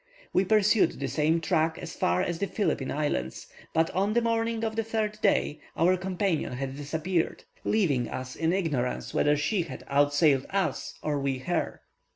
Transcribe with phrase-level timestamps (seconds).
[0.33, 4.63] We pursued the same track as far as the Philippine Islands, but on the morning
[4.63, 9.83] of the third day our companion had disappeared, leaving us in ignorance whether she had
[9.87, 11.83] out sailed us or we her.